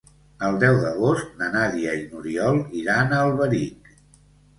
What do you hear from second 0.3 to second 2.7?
El deu d'agost na Nàdia i n'Oriol